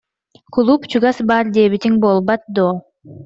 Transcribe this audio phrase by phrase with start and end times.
[0.53, 2.73] Кулууп чугас баар диэбитиҥ буолбат дуо